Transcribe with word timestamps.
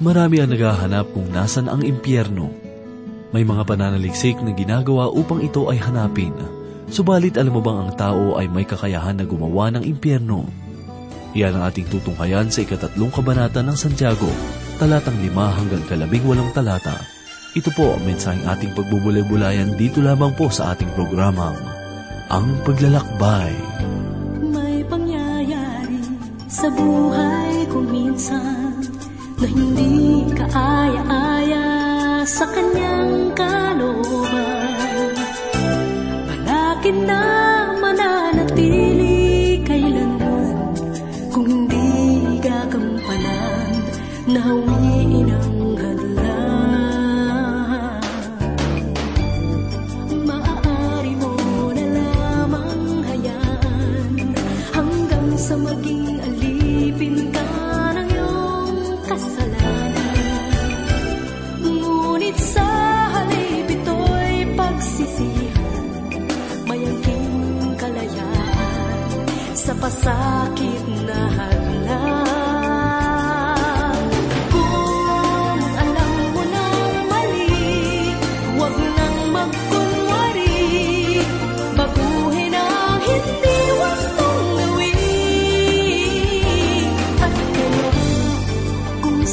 Marami 0.00 0.40
ang 0.40 0.48
naghahanap 0.48 1.12
kung 1.12 1.28
nasan 1.28 1.68
ang 1.68 1.84
impyerno. 1.84 2.48
May 3.36 3.44
mga 3.44 3.68
pananaliksik 3.68 4.40
na 4.40 4.56
ginagawa 4.56 5.12
upang 5.12 5.44
ito 5.44 5.68
ay 5.68 5.76
hanapin. 5.76 6.32
Subalit 6.88 7.36
alam 7.36 7.52
mo 7.52 7.60
bang 7.60 7.84
ang 7.84 7.92
tao 8.00 8.40
ay 8.40 8.48
may 8.48 8.64
kakayahan 8.64 9.20
na 9.20 9.28
gumawa 9.28 9.68
ng 9.76 9.84
impyerno? 9.84 10.48
Yan 11.36 11.52
ang 11.52 11.68
ating 11.68 11.92
tutunghayan 11.92 12.48
sa 12.48 12.64
ikatatlong 12.64 13.12
kabanata 13.12 13.60
ng 13.60 13.76
Santiago, 13.76 14.26
talatang 14.80 15.20
lima 15.20 15.52
hanggang 15.52 15.84
kalabing 15.84 16.24
walong 16.24 16.48
talata. 16.56 16.96
Ito 17.52 17.68
po 17.76 17.92
ang 17.92 18.02
mensaheng 18.08 18.48
ating 18.48 18.72
pagbubulay-bulayan 18.72 19.76
dito 19.76 20.00
lamang 20.00 20.32
po 20.32 20.48
sa 20.48 20.72
ating 20.72 20.96
programang, 20.96 21.60
Ang 22.32 22.56
Paglalakbay. 22.64 23.52
May 24.48 24.80
pangyayari 24.88 26.00
sa 26.48 26.72
buhay 26.72 27.68
ko 27.68 27.84
minsan 27.84 28.59
na 29.40 29.48
hindi 29.48 30.28
kaaya-aya 30.36 31.64
sa 32.28 32.44
kanyang 32.44 33.32
kalooban. 33.32 35.16
Malakit 36.28 36.96
na 37.08 37.20
mananatili 37.80 38.89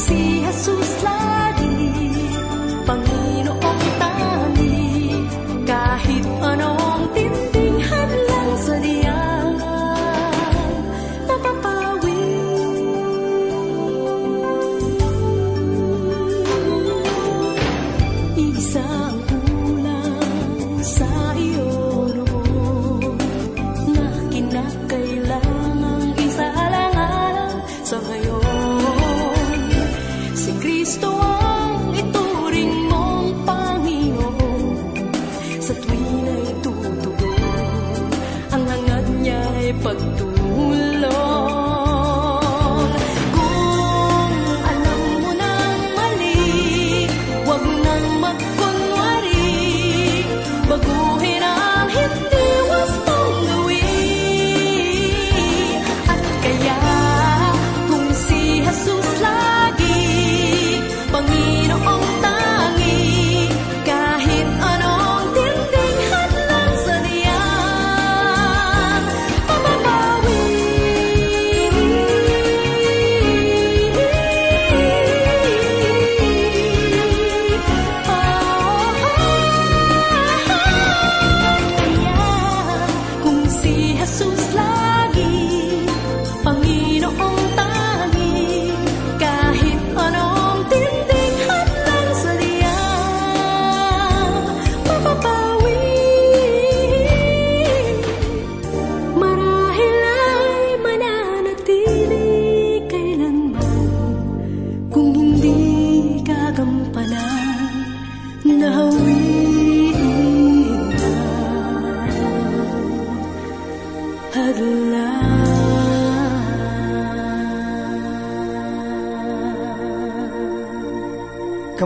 kung 0.07 0.51
si 0.55 1.16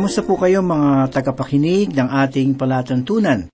Kamusta 0.02 0.26
po 0.26 0.34
kayo 0.34 0.66
mga 0.66 1.14
tagapakinig 1.14 1.94
ng 1.94 2.10
ating 2.10 2.58
palatuntunan? 2.58 3.46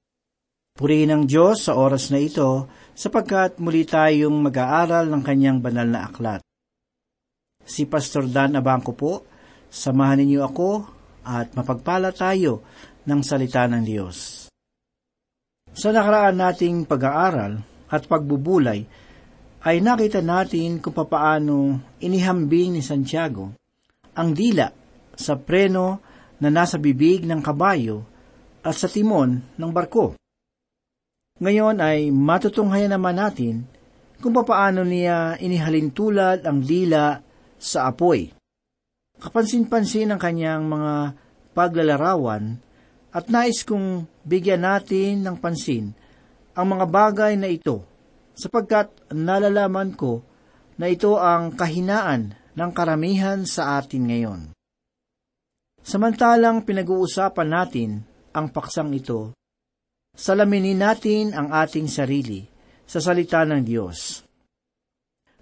Purihin 0.79 1.11
ang 1.11 1.23
Diyos 1.27 1.67
sa 1.67 1.75
oras 1.75 2.07
na 2.07 2.23
ito 2.23 2.71
sapagkat 2.95 3.59
muli 3.59 3.83
tayong 3.83 4.31
mag-aaral 4.31 5.11
ng 5.11 5.27
kanyang 5.27 5.59
banal 5.59 5.83
na 5.83 6.07
aklat. 6.07 6.39
Si 7.67 7.83
Pastor 7.83 8.31
Dan 8.31 8.55
Abangco 8.55 8.95
po, 8.95 9.27
samahan 9.67 10.23
ninyo 10.23 10.39
ako 10.47 10.69
at 11.27 11.51
mapagpala 11.51 12.15
tayo 12.15 12.63
ng 13.03 13.19
salita 13.27 13.67
ng 13.67 13.83
Diyos. 13.83 14.47
Sa 15.75 15.91
nakaraan 15.91 16.39
nating 16.39 16.87
pag-aaral 16.87 17.59
at 17.91 18.07
pagbubulay, 18.07 18.87
ay 19.67 19.83
nakita 19.83 20.23
natin 20.23 20.79
kung 20.79 20.95
papaano 20.95 21.75
inihambing 21.99 22.79
ni 22.79 22.81
Santiago 22.87 23.51
ang 24.15 24.31
dila 24.31 24.71
sa 25.11 25.35
preno 25.35 26.06
na 26.37 26.49
nasa 26.53 26.77
bibig 26.77 27.25
ng 27.25 27.41
kabayo 27.41 28.05
at 28.61 28.75
sa 28.77 28.89
timon 28.89 29.41
ng 29.55 29.71
barko. 29.73 30.17
Ngayon 31.37 31.77
ay 31.77 32.09
matutunghayan 32.09 32.97
naman 32.97 33.17
natin 33.17 33.55
kung 34.17 34.33
papaano 34.33 34.81
niya 34.81 35.37
inihalin 35.37 35.93
tulad 35.93 36.41
ang 36.45 36.65
dila 36.65 37.21
sa 37.61 37.93
apoy. 37.93 38.33
Kapansin-pansin 39.17 40.13
ang 40.13 40.21
kanyang 40.21 40.65
mga 40.65 40.93
paglalarawan 41.53 42.57
at 43.13 43.25
nais 43.29 43.65
kong 43.65 44.05
bigyan 44.25 44.65
natin 44.65 45.25
ng 45.25 45.37
pansin 45.37 45.93
ang 46.57 46.67
mga 46.73 46.85
bagay 46.89 47.33
na 47.37 47.49
ito 47.49 47.85
sapagkat 48.37 48.93
nalalaman 49.13 49.93
ko 49.93 50.21
na 50.77 50.89
ito 50.89 51.17
ang 51.17 51.53
kahinaan 51.53 52.33
ng 52.57 52.71
karamihan 52.73 53.45
sa 53.45 53.77
atin 53.81 54.09
ngayon. 54.09 54.56
Samantalang 55.87 56.67
pinag-uusapan 56.67 57.47
natin 57.47 58.03
ang 58.35 58.51
paksang 58.51 58.91
ito, 58.91 59.31
salaminin 60.11 60.83
natin 60.83 61.31
ang 61.31 61.47
ating 61.47 61.87
sarili 61.87 62.43
sa 62.83 62.99
salita 62.99 63.47
ng 63.47 63.63
Diyos. 63.63 64.19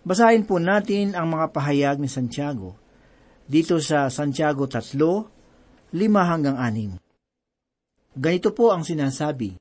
Basahin 0.05 0.45
po 0.45 0.61
natin 0.61 1.17
ang 1.17 1.33
mga 1.33 1.49
pahayag 1.49 1.97
ni 1.97 2.05
Santiago 2.05 2.77
dito 3.49 3.81
sa 3.81 4.05
Santiago 4.13 4.69
3, 4.69 4.85
5 5.89 5.97
hanggang 6.29 6.61
6. 6.61 7.01
Ganito 8.13 8.53
po 8.53 8.69
ang 8.69 8.85
sinasabi. 8.85 9.57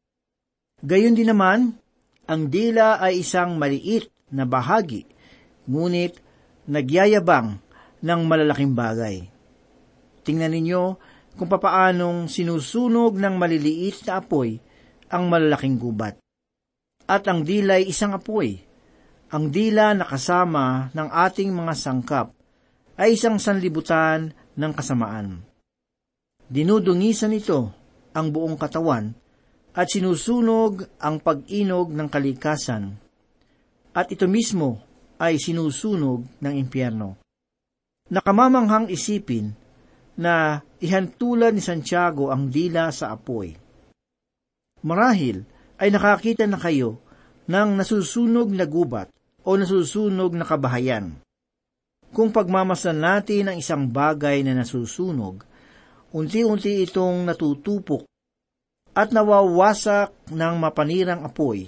Gayon 0.84 1.16
din 1.16 1.32
naman, 1.32 1.80
ang 2.28 2.52
dila 2.52 3.00
ay 3.00 3.24
isang 3.24 3.56
maliit 3.56 4.12
na 4.28 4.44
bahagi, 4.44 5.08
ngunit 5.64 6.20
nagyayabang 6.68 7.56
ng 8.04 8.20
malalaking 8.28 8.76
bagay. 8.76 9.32
Tingnan 10.24 10.56
ninyo 10.56 10.82
kung 11.36 11.48
papaanong 11.52 12.32
sinusunog 12.32 13.20
ng 13.20 13.34
maliliit 13.36 14.08
na 14.08 14.24
apoy 14.24 14.56
ang 15.12 15.28
malalaking 15.28 15.76
gubat. 15.76 16.16
At 17.04 17.28
ang 17.28 17.44
dilay 17.44 17.84
isang 17.84 18.16
apoy. 18.16 18.64
Ang 19.28 19.52
dila 19.52 19.92
na 19.92 20.08
kasama 20.08 20.88
ng 20.96 21.08
ating 21.12 21.52
mga 21.52 21.74
sangkap 21.76 22.32
ay 22.96 23.18
isang 23.18 23.36
sanlibutan 23.36 24.32
ng 24.56 24.72
kasamaan. 24.72 25.42
Dinudungisan 26.48 27.34
nito 27.34 27.74
ang 28.14 28.30
buong 28.30 28.54
katawan 28.54 29.12
at 29.74 29.90
sinusunog 29.90 30.86
ang 31.02 31.18
pag-inog 31.18 31.90
ng 31.90 32.08
kalikasan. 32.08 32.94
At 33.90 34.08
ito 34.14 34.30
mismo 34.30 34.78
ay 35.18 35.36
sinusunog 35.42 36.22
ng 36.38 36.54
impyerno. 36.54 37.18
Nakamamanghang 38.08 38.86
isipin 38.92 39.63
na 40.14 40.62
ihantulan 40.78 41.54
ni 41.54 41.62
Santiago 41.62 42.30
ang 42.30 42.50
dila 42.50 42.90
sa 42.94 43.14
apoy. 43.14 43.54
Marahil 44.84 45.42
ay 45.80 45.90
nakakita 45.90 46.46
na 46.46 46.60
kayo 46.60 47.02
ng 47.50 47.80
nasusunog 47.80 48.52
na 48.52 48.64
gubat 48.68 49.10
o 49.42 49.56
nasusunog 49.58 50.32
na 50.36 50.46
kabahayan. 50.46 51.18
Kung 52.14 52.30
pagmamasan 52.30 53.02
natin 53.02 53.50
ang 53.50 53.56
isang 53.58 53.90
bagay 53.90 54.46
na 54.46 54.54
nasusunog, 54.54 55.42
unti-unti 56.14 56.86
itong 56.86 57.26
natutupok 57.26 58.06
at 58.94 59.10
nawawasak 59.10 60.14
ng 60.30 60.54
mapanirang 60.62 61.26
apoy. 61.26 61.66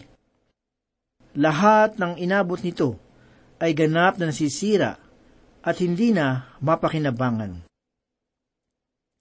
Lahat 1.34 1.98
ng 1.98 2.14
inabot 2.22 2.62
nito 2.62 2.94
ay 3.58 3.74
ganap 3.74 4.22
na 4.22 4.30
nasisira 4.30 4.96
at 5.66 5.76
hindi 5.82 6.14
na 6.14 6.54
mapakinabangan. 6.62 7.65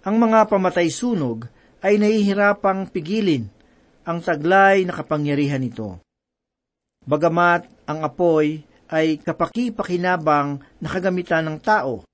Ang 0.05 0.21
mga 0.21 0.45
pamatay 0.45 0.93
sunog 0.93 1.49
ay 1.81 1.97
nahihirapang 1.97 2.93
pigilin 2.93 3.49
ang 4.05 4.21
taglay 4.21 4.85
na 4.85 4.93
kapangyarihan 4.93 5.57
nito. 5.57 5.97
Bagamat 7.09 7.65
ang 7.89 8.05
apoy 8.05 8.61
ay 8.93 9.17
kapaki-pakinabang 9.17 10.61
na 10.61 10.87
kagamitan 10.89 11.49
ng 11.49 11.57
tao. 11.57 12.05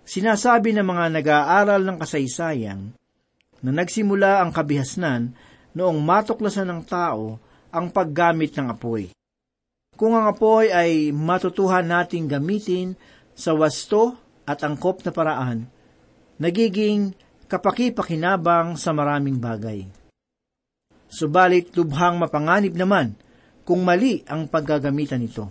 Sinasabi 0.00 0.72
ng 0.72 0.84
mga 0.84 1.04
nag-aaral 1.12 1.84
ng 1.84 1.96
kasaysayan 2.00 2.96
na 3.60 3.70
nagsimula 3.72 4.40
ang 4.40 4.48
kabihasnan 4.48 5.36
noong 5.76 6.00
matuklasan 6.00 6.72
ng 6.72 6.88
tao 6.88 7.36
ang 7.68 7.92
paggamit 7.92 8.56
ng 8.56 8.72
apoy. 8.72 9.12
Kung 9.92 10.16
ang 10.16 10.24
apoy 10.24 10.72
ay 10.72 11.12
matutuhan 11.12 11.84
nating 11.84 12.32
gamitin 12.32 12.96
sa 13.36 13.52
wasto 13.52 14.16
at 14.48 14.64
angkop 14.64 15.04
na 15.04 15.12
paraan, 15.12 15.73
nagiging 16.38 17.14
kapaki-pakinabang 17.46 18.74
sa 18.74 18.90
maraming 18.90 19.38
bagay. 19.38 19.86
Subalit 21.06 21.70
lubhang 21.78 22.18
mapanganib 22.18 22.74
naman 22.74 23.14
kung 23.62 23.86
mali 23.86 24.26
ang 24.26 24.50
paggagamitan 24.50 25.22
nito. 25.22 25.48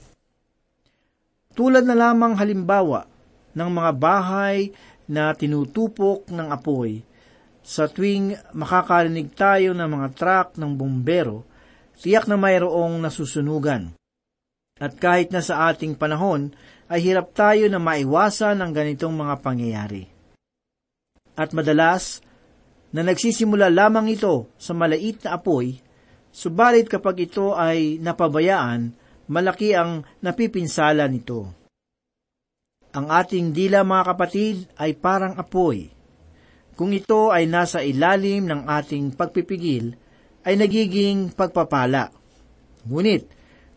Tulad 1.54 1.86
na 1.86 1.96
lamang 1.96 2.36
halimbawa 2.36 3.06
ng 3.54 3.70
mga 3.70 3.92
bahay 3.96 4.74
na 5.08 5.32
tinutupok 5.32 6.28
ng 6.34 6.48
apoy, 6.50 7.06
sa 7.64 7.88
tuwing 7.88 8.36
makakarinig 8.52 9.32
tayo 9.32 9.72
ng 9.72 9.88
mga 9.88 10.08
truck 10.20 10.48
ng 10.60 10.76
bumbero, 10.76 11.48
tiyak 11.96 12.28
na 12.28 12.36
mayroong 12.36 13.00
nasusunugan. 13.00 13.96
At 14.84 15.00
kahit 15.00 15.32
na 15.32 15.40
sa 15.40 15.72
ating 15.72 15.96
panahon, 15.96 16.52
ay 16.92 17.00
hirap 17.00 17.32
tayo 17.32 17.72
na 17.72 17.80
maiwasan 17.80 18.60
ang 18.60 18.76
ganitong 18.76 19.16
mga 19.16 19.40
pangyayari. 19.40 20.13
At 21.34 21.52
madalas, 21.52 22.22
na 22.94 23.02
nagsisimula 23.02 23.74
lamang 23.74 24.14
ito 24.14 24.54
sa 24.56 24.78
malait 24.78 25.18
na 25.26 25.42
apoy, 25.42 25.82
subalit 26.30 26.86
kapag 26.86 27.26
ito 27.26 27.58
ay 27.58 27.98
napabayaan, 27.98 28.94
malaki 29.26 29.74
ang 29.74 30.06
napipinsala 30.22 31.10
nito. 31.10 31.50
Ang 32.94 33.10
ating 33.10 33.50
dila 33.50 33.82
mga 33.82 34.04
kapatid 34.14 34.56
ay 34.78 34.94
parang 34.94 35.34
apoy. 35.42 35.90
Kung 36.78 36.94
ito 36.94 37.34
ay 37.34 37.50
nasa 37.50 37.82
ilalim 37.82 38.46
ng 38.46 38.70
ating 38.70 39.18
pagpipigil, 39.18 39.98
ay 40.46 40.54
nagiging 40.54 41.34
pagpapala. 41.34 42.14
Ngunit, 42.86 43.26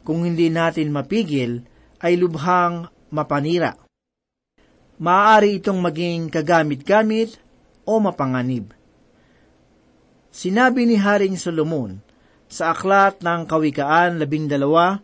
kung 0.04 0.28
hindi 0.28 0.52
natin 0.52 0.92
mapigil, 0.92 1.64
ay 2.04 2.20
lubhang 2.20 2.92
mapanira. 3.08 3.72
Maaari 5.00 5.60
itong 5.60 5.80
maging 5.80 6.28
kagamit-gamit 6.28 7.45
o 7.86 8.02
mapanganib. 8.02 8.74
Sinabi 10.34 10.84
ni 10.84 11.00
Haring 11.00 11.38
Solomon 11.40 11.96
sa 12.44 12.76
aklat 12.76 13.24
ng 13.24 13.48
Kawikaan 13.48 14.20
labing 14.20 14.50
dalawa, 14.50 15.00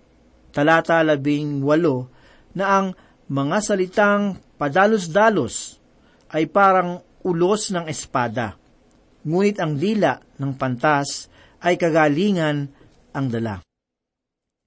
talata 0.52 1.00
labing 1.00 1.64
walo, 1.64 2.12
na 2.52 2.64
ang 2.68 2.86
mga 3.32 3.58
salitang 3.64 4.36
padalos-dalos 4.60 5.80
ay 6.36 6.44
parang 6.52 7.00
ulos 7.24 7.72
ng 7.72 7.88
espada, 7.88 8.60
ngunit 9.24 9.56
ang 9.56 9.78
dila 9.78 10.20
ng 10.36 10.52
pantas 10.58 11.32
ay 11.64 11.80
kagalingan 11.80 12.68
ang 13.16 13.26
dala. 13.32 13.56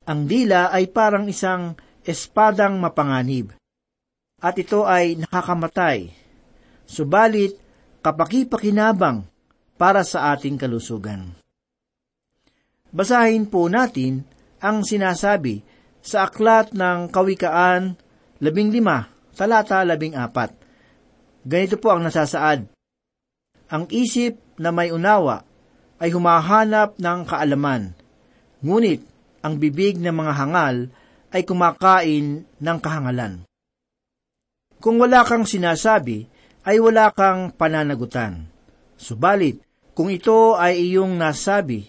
Ang 0.10 0.26
dila 0.26 0.74
ay 0.74 0.90
parang 0.90 1.30
isang 1.30 1.78
espadang 2.02 2.78
mapanganib, 2.82 3.54
at 4.42 4.56
ito 4.58 4.86
ay 4.86 5.18
nakakamatay, 5.18 6.10
subalit 6.86 7.58
kapaki-pakinabang 8.06 9.26
para 9.82 10.06
sa 10.06 10.38
ating 10.38 10.62
kalusugan. 10.62 11.34
Basahin 12.94 13.50
po 13.50 13.66
natin 13.66 14.22
ang 14.62 14.86
sinasabi 14.86 15.66
sa 16.06 16.30
aklat 16.30 16.70
ng 16.78 17.10
Kawikaan, 17.10 17.98
labing 18.38 18.70
lima, 18.70 19.10
talata 19.34 19.82
labing 19.82 20.14
apat. 20.14 20.54
Ganito 21.42 21.82
po 21.82 21.90
ang 21.98 22.06
nasasaad. 22.06 22.70
Ang 23.74 23.90
isip 23.90 24.38
na 24.62 24.70
may 24.70 24.94
unawa 24.94 25.42
ay 25.98 26.14
humahanap 26.14 27.02
ng 27.02 27.20
kaalaman, 27.26 27.98
ngunit 28.62 29.02
ang 29.42 29.58
bibig 29.58 29.98
ng 29.98 30.14
mga 30.14 30.34
hangal 30.46 30.76
ay 31.34 31.42
kumakain 31.42 32.46
ng 32.46 32.78
kahangalan. 32.78 33.42
Kung 34.78 35.02
wala 35.02 35.26
kang 35.26 35.50
sinasabi, 35.50 36.35
ay 36.66 36.82
wala 36.82 37.14
kang 37.14 37.54
pananagutan. 37.54 38.50
Subalit, 38.98 39.62
kung 39.94 40.10
ito 40.10 40.58
ay 40.58 40.82
iyong 40.82 41.14
nasabi, 41.14 41.86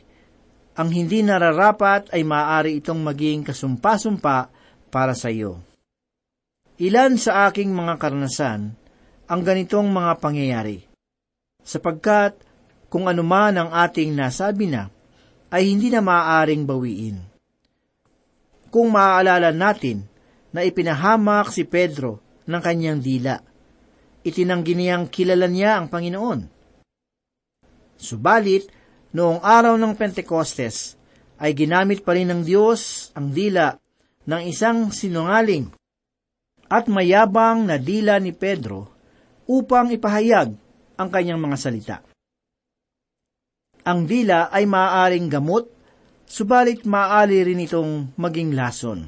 ang 0.76 0.92
hindi 0.92 1.24
nararapat 1.24 2.12
ay 2.12 2.22
maaari 2.22 2.84
itong 2.84 3.00
maging 3.00 3.40
kasumpa-sumpa 3.48 4.52
para 4.92 5.16
sa 5.16 5.32
iyo. 5.32 5.64
Ilan 6.76 7.16
sa 7.16 7.48
aking 7.48 7.72
mga 7.72 7.96
karanasan 7.96 8.76
ang 9.26 9.40
ganitong 9.40 9.88
mga 9.88 10.12
pangyayari, 10.20 10.84
sapagkat 11.64 12.36
kung 12.92 13.08
anuman 13.08 13.56
ang 13.56 13.70
ating 13.72 14.12
nasabi 14.12 14.68
na, 14.68 14.92
ay 15.48 15.72
hindi 15.72 15.88
na 15.88 16.04
maaaring 16.04 16.68
bawiin. 16.68 17.18
Kung 18.68 18.92
maaalala 18.92 19.56
natin 19.56 20.04
na 20.52 20.62
ipinahamak 20.62 21.48
si 21.48 21.64
Pedro 21.64 22.20
ng 22.44 22.60
kanyang 22.60 23.00
dila, 23.00 23.40
itinanggi 24.26 24.74
niyang 24.74 25.06
kilala 25.06 25.46
niya 25.46 25.78
ang 25.78 25.86
Panginoon 25.86 26.56
Subalit, 27.96 28.68
noong 29.16 29.40
araw 29.40 29.80
ng 29.80 29.96
Pentecostes, 29.96 31.00
ay 31.40 31.56
ginamit 31.56 32.04
pa 32.04 32.12
rin 32.12 32.28
ng 32.28 32.44
Diyos 32.44 33.12
ang 33.16 33.32
dila 33.32 33.72
ng 34.28 34.42
isang 34.44 34.92
sinungaling 34.92 35.72
at 36.68 36.88
mayabang 36.88 37.64
na 37.68 37.76
dila 37.80 38.20
ni 38.20 38.32
Pedro 38.36 38.92
upang 39.48 39.92
ipahayag 39.92 40.52
ang 40.96 41.08
kanyang 41.12 41.40
mga 41.40 41.56
salita. 41.56 41.96
Ang 43.86 44.08
dila 44.08 44.50
ay 44.50 44.66
maaaring 44.66 45.30
gamot, 45.30 45.70
subalit 46.26 46.82
maaari 46.82 47.46
rin 47.46 47.62
itong 47.62 48.18
maging 48.18 48.50
lason. 48.52 49.06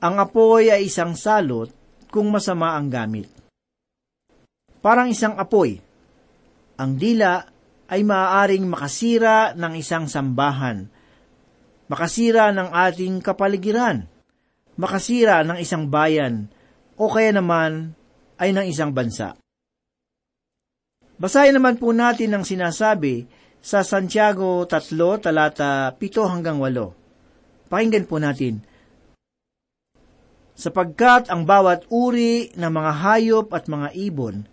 Ang 0.00 0.14
apoy 0.16 0.70
ay 0.70 0.86
isang 0.86 1.18
salot 1.18 1.68
kung 2.08 2.30
masama 2.30 2.78
ang 2.78 2.88
gamit. 2.88 3.28
Parang 4.80 5.12
isang 5.12 5.36
apoy 5.36 5.80
ang 6.80 6.96
dila 6.96 7.44
ay 7.92 8.00
maaaring 8.00 8.64
makasira 8.64 9.52
ng 9.52 9.76
isang 9.76 10.08
sambahan, 10.08 10.88
makasira 11.92 12.48
ng 12.56 12.72
ating 12.72 13.20
kapaligiran, 13.20 14.08
makasira 14.80 15.44
ng 15.44 15.60
isang 15.60 15.92
bayan, 15.92 16.48
o 16.96 17.12
kaya 17.12 17.36
naman 17.36 17.92
ay 18.40 18.56
ng 18.56 18.64
isang 18.64 18.96
bansa. 18.96 19.36
Basahin 21.20 21.60
naman 21.60 21.76
po 21.76 21.92
natin 21.92 22.32
ang 22.32 22.48
sinasabi 22.48 23.28
sa 23.60 23.84
Santiago 23.84 24.64
3, 24.64 25.20
talata 25.20 25.92
7 25.92 26.32
hanggang 26.32 26.56
8. 26.56 27.68
Pakinggan 27.68 28.08
po 28.08 28.16
natin. 28.16 28.64
Sapagkat 30.56 31.28
ang 31.28 31.44
bawat 31.44 31.84
uri 31.92 32.56
ng 32.56 32.72
mga 32.72 32.92
hayop 33.04 33.52
at 33.52 33.68
mga 33.68 33.92
ibon 34.00 34.48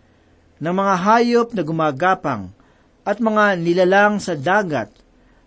ng 0.57 0.73
mga 0.73 0.93
hayop 0.97 1.47
na 1.53 1.61
gumagapang 1.61 2.49
at 3.07 3.17
mga 3.21 3.55
nilalang 3.61 4.17
sa 4.17 4.33
dagat 4.33 4.89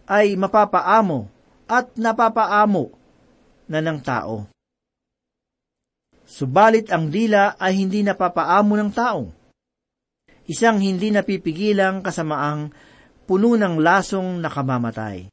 ay 0.07 0.35
mapapaamo 0.38 1.29
at 1.71 1.93
napapaamo 1.95 2.90
na 3.71 3.79
ng 3.79 3.99
tao. 4.02 4.50
Subalit 6.31 6.90
ang 6.95 7.11
dila 7.11 7.59
ay 7.59 7.83
hindi 7.83 8.07
napapaamo 8.07 8.75
ng 8.79 8.90
tao. 8.95 9.23
Isang 10.47 10.83
hindi 10.83 11.11
napipigilang 11.11 12.02
kasamaang 12.02 12.71
puno 13.26 13.55
ng 13.55 13.79
lasong 13.79 14.38
nakamamatay. 14.43 15.31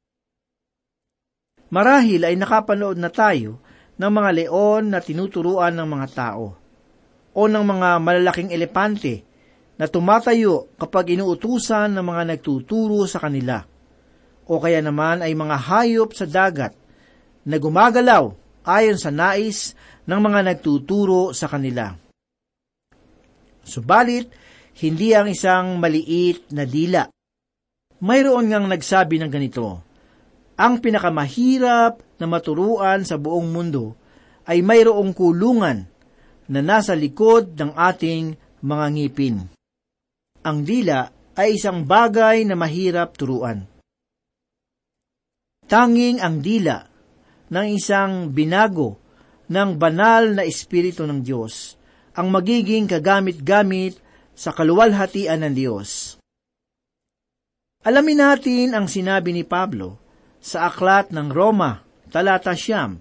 Marahil 1.73 2.21
ay 2.25 2.37
nakapanood 2.37 2.97
na 2.97 3.09
tayo 3.09 3.61
ng 3.97 4.11
mga 4.13 4.29
leon 4.41 4.93
na 4.93 5.01
tinuturuan 5.01 5.73
ng 5.73 5.87
mga 5.89 6.07
tao 6.13 6.53
o 7.33 7.41
ng 7.45 7.65
mga 7.65 7.89
malalaking 8.01 8.49
elepante 8.53 9.26
na 9.77 9.85
tumatayo 9.85 10.73
kapag 10.75 11.13
inuutusan 11.13 11.93
ng 11.93 12.05
mga 12.05 12.23
nagtuturo 12.33 13.05
sa 13.05 13.21
kanila. 13.21 13.61
O 14.49 14.57
kaya 14.57 14.81
naman 14.81 15.21
ay 15.21 15.37
mga 15.37 15.57
hayop 15.69 16.17
sa 16.17 16.25
dagat 16.25 16.73
na 17.45 17.55
gumagalaw 17.61 18.33
ayon 18.65 18.97
sa 18.97 19.13
nais 19.13 19.77
ng 20.09 20.19
mga 20.19 20.39
nagtuturo 20.51 21.31
sa 21.31 21.45
kanila. 21.45 21.93
Subalit, 23.63 24.33
hindi 24.81 25.13
ang 25.13 25.29
isang 25.29 25.77
maliit 25.77 26.49
na 26.53 26.63
dila. 26.65 27.05
Mayroon 27.97 28.49
ngang 28.49 28.67
nagsabi 28.69 29.17
ng 29.21 29.31
ganito, 29.31 29.81
ang 30.57 30.81
pinakamahirap 30.81 32.01
na 32.17 32.25
maturuan 32.25 33.05
sa 33.05 33.17
buong 33.17 33.49
mundo 33.49 33.93
ay 34.47 34.65
mayroong 34.65 35.13
kulungan 35.13 35.85
na 36.47 36.59
nasa 36.63 36.95
likod 36.95 37.53
ng 37.57 37.75
ating 37.75 38.33
mga 38.63 38.85
ngipin. 38.95 39.56
Ang 40.45 40.67
dila 40.67 41.09
ay 41.37 41.57
isang 41.57 41.85
bagay 41.85 42.45
na 42.45 42.57
mahirap 42.57 43.13
turuan. 43.17 43.65
Tanging 45.67 46.23
ang 46.23 46.39
dila 46.41 46.87
ng 47.51 47.67
isang 47.71 48.31
binago 48.31 48.97
ng 49.47 49.79
banal 49.79 50.35
na 50.35 50.43
Espiritu 50.43 51.07
ng 51.07 51.23
Diyos 51.23 51.75
ang 52.17 52.33
magiging 52.33 52.89
kagamit-gamit 52.89 54.01
sa 54.33 54.53
kaluwalhatian 54.53 55.45
ng 55.45 55.53
Diyos. 55.53 56.17
Alamin 57.85 58.19
natin 58.19 58.73
ang 58.73 58.89
sinabi 58.89 59.31
ni 59.31 59.45
Pablo 59.45 60.01
sa 60.41 60.67
aklat 60.67 61.13
ng 61.13 61.29
Roma, 61.29 61.85
talata 62.09 62.57
siyam. 62.57 62.99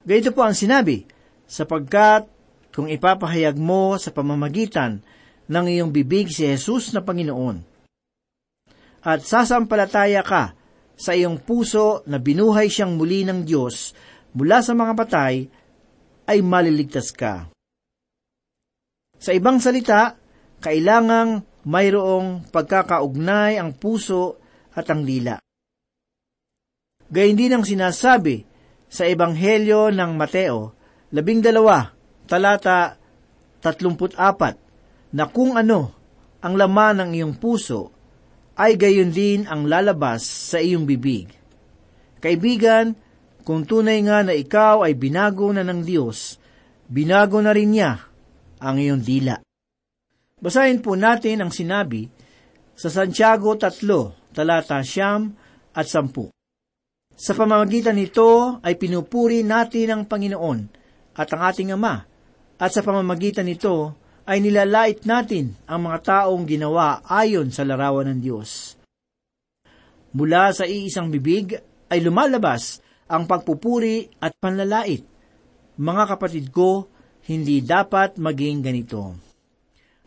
Ganito 0.00 0.32
po 0.32 0.46
ang 0.46 0.56
sinabi, 0.56 1.04
sapagkat 1.44 2.24
kung 2.70 2.86
ipapahayag 2.86 3.58
mo 3.58 3.98
sa 3.98 4.14
pamamagitan 4.14 5.02
ng 5.50 5.66
iyong 5.66 5.90
bibig 5.90 6.30
si 6.30 6.46
Jesus 6.46 6.94
na 6.94 7.02
Panginoon, 7.02 7.58
at 9.02 9.20
sasampalataya 9.26 10.22
ka 10.22 10.54
sa 10.94 11.10
iyong 11.16 11.42
puso 11.42 12.06
na 12.06 12.22
binuhay 12.22 12.70
siyang 12.70 12.94
muli 12.94 13.26
ng 13.26 13.42
Diyos 13.42 13.96
mula 14.36 14.62
sa 14.62 14.78
mga 14.78 14.92
patay, 14.94 15.50
ay 16.30 16.38
maliligtas 16.46 17.10
ka. 17.10 17.50
Sa 19.18 19.34
ibang 19.34 19.58
salita, 19.58 20.14
kailangang 20.62 21.42
mayroong 21.66 22.46
pagkakaugnay 22.54 23.58
ang 23.58 23.74
puso 23.74 24.38
at 24.70 24.86
ang 24.86 25.02
dila. 25.02 25.42
Gayun 27.10 27.34
din 27.34 27.52
ang 27.58 27.64
sinasabi 27.66 28.46
sa 28.86 29.02
Ebanghelyo 29.02 29.90
ng 29.90 30.14
Mateo, 30.14 30.78
labing 31.10 31.42
dalawa, 31.42 31.90
talata 32.30 32.94
tatlumput 33.58 34.14
apat, 34.14 34.69
na 35.10 35.26
kung 35.26 35.58
ano 35.58 35.94
ang 36.40 36.54
laman 36.56 37.04
ng 37.04 37.10
iyong 37.20 37.34
puso, 37.36 37.92
ay 38.60 38.76
gayon 38.76 39.12
din 39.12 39.48
ang 39.48 39.64
lalabas 39.64 40.24
sa 40.24 40.60
iyong 40.60 40.84
bibig. 40.84 41.32
Kaibigan, 42.20 42.92
kung 43.40 43.64
tunay 43.64 44.04
nga 44.04 44.20
na 44.20 44.36
ikaw 44.36 44.84
ay 44.84 44.92
binago 44.92 45.48
na 45.48 45.64
ng 45.64 45.80
Diyos, 45.80 46.36
binago 46.84 47.40
na 47.40 47.56
rin 47.56 47.72
niya 47.72 47.96
ang 48.60 48.76
iyong 48.76 49.00
dila. 49.00 49.40
Basahin 50.40 50.84
po 50.84 50.96
natin 50.96 51.40
ang 51.40 51.52
sinabi 51.52 52.08
sa 52.76 52.88
Santiago 52.92 53.56
3, 53.56 54.36
talata 54.36 54.80
siyam 54.84 55.32
at 55.72 55.88
sampu. 55.88 56.28
Sa 57.16 57.36
pamamagitan 57.36 57.96
nito 57.96 58.60
ay 58.64 58.80
pinupuri 58.80 59.44
natin 59.44 59.92
ang 59.92 60.02
Panginoon 60.08 60.58
at 61.16 61.28
ang 61.36 61.40
ating 61.44 61.76
Ama, 61.76 62.08
at 62.60 62.70
sa 62.72 62.80
pamamagitan 62.80 63.44
nito 63.44 63.96
ay 64.30 64.38
nilalait 64.38 65.02
natin 65.02 65.58
ang 65.66 65.90
mga 65.90 65.98
taong 66.06 66.46
ginawa 66.46 67.02
ayon 67.02 67.50
sa 67.50 67.66
larawan 67.66 68.14
ng 68.14 68.20
Diyos. 68.22 68.78
Mula 70.14 70.54
sa 70.54 70.70
iisang 70.70 71.10
bibig 71.10 71.58
ay 71.90 71.98
lumalabas 71.98 72.78
ang 73.10 73.26
pagpupuri 73.26 74.06
at 74.22 74.30
panlalait. 74.38 75.02
Mga 75.74 76.04
kapatid 76.14 76.46
ko, 76.54 76.86
hindi 77.26 77.58
dapat 77.58 78.22
maging 78.22 78.62
ganito. 78.62 79.18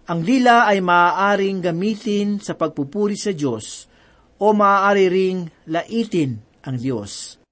Ang 0.08 0.24
dila 0.24 0.72
ay 0.72 0.80
maaaring 0.80 1.60
gamitin 1.60 2.40
sa 2.40 2.56
pagpupuri 2.56 3.20
sa 3.20 3.36
Diyos 3.36 3.92
o 4.40 4.56
maaari 4.56 5.12
ring 5.12 5.52
laitin 5.68 6.40
ang 6.64 6.80
Diyos. 6.80 7.43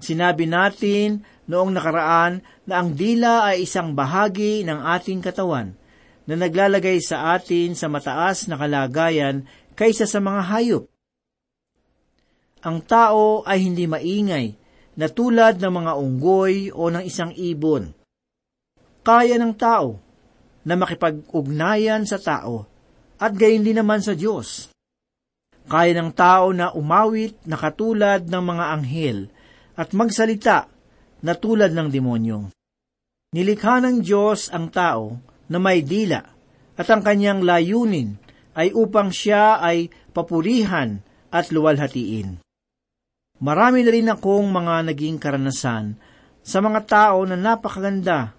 Sinabi 0.00 0.48
natin 0.48 1.22
noong 1.44 1.76
nakaraan 1.76 2.40
na 2.64 2.80
ang 2.80 2.96
dila 2.96 3.52
ay 3.52 3.68
isang 3.68 3.92
bahagi 3.92 4.64
ng 4.64 4.80
ating 4.80 5.20
katawan 5.20 5.76
na 6.24 6.34
naglalagay 6.40 6.96
sa 7.04 7.36
atin 7.36 7.76
sa 7.76 7.92
mataas 7.92 8.48
na 8.48 8.56
kalagayan 8.56 9.44
kaysa 9.76 10.08
sa 10.08 10.24
mga 10.24 10.40
hayop. 10.48 10.84
Ang 12.64 12.80
tao 12.84 13.44
ay 13.44 13.64
hindi 13.64 13.84
maingay 13.84 14.56
na 14.96 15.08
tulad 15.08 15.60
ng 15.60 15.72
mga 15.72 15.92
unggoy 15.96 16.72
o 16.72 16.92
ng 16.92 17.04
isang 17.04 17.32
ibon. 17.36 17.92
Kaya 19.00 19.40
ng 19.40 19.56
tao 19.56 19.96
na 20.60 20.76
makipag-ugnayan 20.76 22.04
sa 22.04 22.20
tao 22.20 22.68
at 23.16 23.32
gayon 23.32 23.64
din 23.64 23.80
naman 23.80 24.04
sa 24.04 24.12
Diyos. 24.12 24.68
Kaya 25.68 25.92
ng 25.96 26.12
tao 26.12 26.52
na 26.52 26.72
umawit 26.72 27.36
na 27.48 27.56
katulad 27.56 28.24
ng 28.28 28.42
mga 28.44 28.64
anghel 28.76 29.18
at 29.76 29.94
magsalita 29.94 30.66
na 31.20 31.32
tulad 31.36 31.70
ng 31.74 31.88
demonyo. 31.90 32.50
Nilikha 33.30 33.78
ng 33.84 34.02
Diyos 34.02 34.50
ang 34.50 34.72
tao 34.74 35.14
na 35.46 35.58
may 35.62 35.86
dila 35.86 36.22
at 36.74 36.86
ang 36.90 37.04
kanyang 37.04 37.46
layunin 37.46 38.18
ay 38.58 38.74
upang 38.74 39.14
siya 39.14 39.62
ay 39.62 39.92
papurihan 40.10 40.98
at 41.30 41.54
luwalhatiin. 41.54 42.42
Marami 43.40 43.86
na 43.86 43.90
rin 43.94 44.08
akong 44.10 44.48
mga 44.50 44.90
naging 44.90 45.16
karanasan 45.16 45.96
sa 46.42 46.58
mga 46.60 46.80
tao 46.84 47.22
na 47.24 47.38
napakaganda 47.38 48.34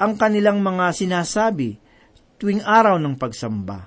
ang 0.00 0.18
kanilang 0.18 0.58
mga 0.64 0.90
sinasabi 0.96 1.78
tuwing 2.40 2.64
araw 2.64 2.98
ng 2.98 3.14
pagsamba. 3.14 3.86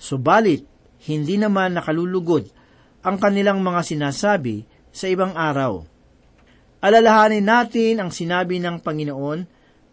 Subalit, 0.00 0.64
hindi 1.04 1.36
naman 1.36 1.76
nakalulugod 1.76 2.48
ang 3.02 3.18
kanilang 3.18 3.60
mga 3.60 3.84
sinasabi 3.84 4.64
sa 4.92 5.08
ibang 5.08 5.32
araw. 5.32 5.82
Alalahanin 6.84 7.42
natin 7.42 7.98
ang 7.98 8.12
sinabi 8.12 8.60
ng 8.60 8.84
Panginoon 8.84 9.40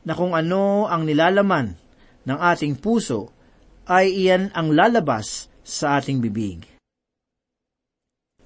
na 0.04 0.14
kung 0.14 0.36
ano 0.36 0.86
ang 0.86 1.08
nilalaman 1.08 1.74
ng 2.28 2.40
ating 2.40 2.78
puso 2.78 3.32
ay 3.88 4.12
iyan 4.12 4.54
ang 4.54 4.76
lalabas 4.76 5.48
sa 5.64 5.98
ating 5.98 6.20
bibig. 6.20 6.68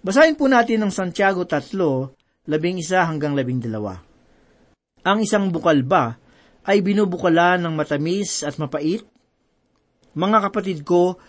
Basahin 0.04 0.38
po 0.38 0.46
natin 0.52 0.84
ang 0.84 0.92
Santiago 0.92 1.48
3, 1.48 2.48
labing 2.48 2.80
isa 2.80 3.04
hanggang 3.08 3.34
labing 3.34 3.64
dalawa. 3.64 3.98
Ang 5.04 5.24
isang 5.24 5.52
bukal 5.52 5.84
ba 5.84 6.16
ay 6.64 6.80
binubukalan 6.80 7.60
ng 7.60 7.74
matamis 7.76 8.44
at 8.44 8.56
mapait? 8.60 9.04
Mga 10.16 10.38
kapatid 10.48 10.80
ko, 10.88 11.20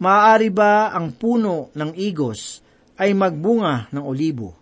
Maaari 0.00 0.48
ba 0.48 0.96
ang 0.96 1.12
puno 1.12 1.68
ng 1.76 1.92
igos 1.92 2.64
ay 2.96 3.12
magbunga 3.12 3.92
ng 3.92 4.00
olibo? 4.00 4.56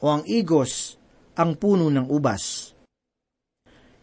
O 0.00 0.08
ang 0.08 0.24
igos 0.24 0.96
ang 1.36 1.60
puno 1.60 1.92
ng 1.92 2.08
ubas? 2.08 2.72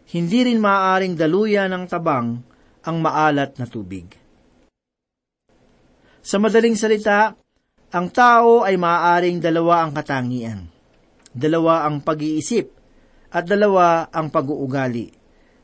Hindi 0.08 0.39
rin 0.46 0.62
maaaring 0.62 1.18
daluyan 1.18 1.74
ng 1.74 1.86
tabang 1.89 2.38
ang 2.86 2.98
maalat 3.01 3.58
na 3.60 3.66
tubig. 3.68 4.08
Sa 6.22 6.38
madaling 6.39 6.77
salita, 6.77 7.36
ang 7.92 8.08
tao 8.13 8.63
ay 8.63 8.77
maaaring 8.77 9.42
dalawa 9.42 9.84
ang 9.84 9.92
katangian. 9.92 10.60
Dalawa 11.34 11.84
ang 11.89 12.00
pag-iisip 12.06 12.68
at 13.34 13.44
dalawa 13.44 14.08
ang 14.13 14.32
pag-uugali. 14.32 15.12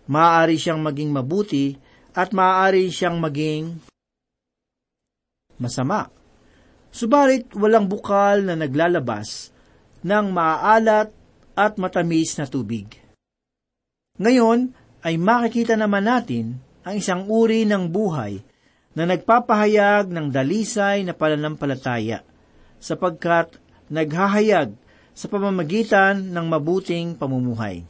Maaari 0.10 0.60
siyang 0.60 0.84
maging 0.84 1.12
mabuti 1.16 1.72
at 2.12 2.36
maaari 2.36 2.92
siyang 2.92 3.22
maging 3.24 3.80
masama. 5.62 6.10
Subalit 6.92 7.54
walang 7.56 7.88
bukal 7.88 8.44
na 8.44 8.60
naglalabas 8.60 9.54
ng 10.04 10.26
maaalat 10.30 11.10
at 11.56 11.74
matamis 11.80 12.36
na 12.38 12.46
tubig. 12.46 13.00
Ngayon 14.20 14.76
ay 15.02 15.18
makikita 15.18 15.74
naman 15.74 16.06
natin 16.06 16.62
ang 16.84 17.00
isang 17.00 17.26
uri 17.32 17.64
ng 17.64 17.90
buhay 17.90 18.44
na 18.94 19.10
nagpapahayag 19.10 20.12
ng 20.12 20.30
dalisay 20.30 21.02
na 21.02 21.18
pananampalataya, 21.18 22.22
sapagkat 22.78 23.58
naghahayag 23.90 24.76
sa 25.14 25.26
pamamagitan 25.30 26.30
ng 26.30 26.46
mabuting 26.46 27.18
pamumuhay. 27.18 27.86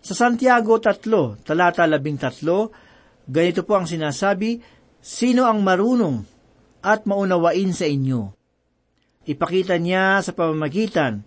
Sa 0.00 0.16
Santiago 0.16 0.80
3, 0.80 1.44
talata 1.44 1.84
13, 1.84 3.28
ganito 3.28 3.60
po 3.62 3.78
ang 3.78 3.86
sinasabi, 3.86 4.58
Sino 5.00 5.48
ang 5.48 5.64
marunong 5.64 6.24
at 6.84 7.08
maunawain 7.08 7.72
sa 7.72 7.88
inyo? 7.88 8.39
Ipakita 9.28 9.76
niya 9.76 10.24
sa 10.24 10.32
pamamagitan 10.32 11.20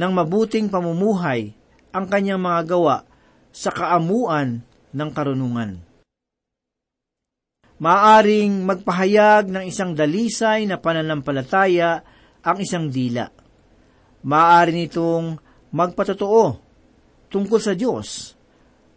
ng 0.00 0.10
mabuting 0.16 0.72
pamumuhay 0.72 1.52
ang 1.92 2.08
kanyang 2.08 2.40
mga 2.40 2.72
gawa 2.72 3.04
sa 3.52 3.68
kaamuan 3.68 4.64
ng 4.96 5.10
karunungan. 5.12 5.76
Maaring 7.76 8.64
magpahayag 8.64 9.52
ng 9.52 9.64
isang 9.68 9.92
dalisay 9.92 10.64
na 10.64 10.80
pananampalataya 10.80 12.00
ang 12.40 12.56
isang 12.64 12.88
dila. 12.88 13.28
Maaari 14.24 14.72
nitong 14.72 15.36
magpatotoo 15.68 16.44
tungkol 17.28 17.60
sa 17.60 17.76
Diyos. 17.76 18.32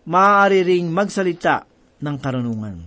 Maaari 0.08 0.64
ring 0.64 0.88
magsalita 0.88 1.68
ng 2.00 2.16
karunungan. 2.16 2.78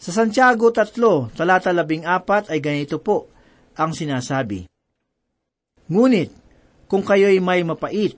Sa 0.00 0.10
Santiago 0.10 0.72
3, 0.72 1.36
talata 1.36 1.68
14 1.76 2.48
ay 2.48 2.58
ganito 2.64 2.96
po 2.96 3.28
ang 3.76 3.92
sinasabi. 3.96 4.68
Ngunit, 5.88 6.30
kung 6.88 7.04
kayo'y 7.04 7.40
may 7.40 7.64
mapait 7.64 8.16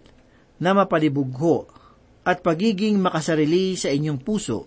na 0.58 0.74
mapalibugho 0.74 1.70
at 2.26 2.42
pagiging 2.42 2.98
makasarili 2.98 3.78
sa 3.78 3.90
inyong 3.92 4.18
puso, 4.18 4.66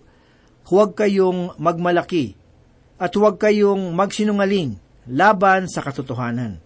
huwag 0.68 0.96
kayong 0.96 1.56
magmalaki 1.56 2.36
at 3.00 3.12
huwag 3.14 3.40
kayong 3.40 3.92
magsinungaling 3.92 4.76
laban 5.08 5.68
sa 5.70 5.80
katotohanan. 5.80 6.60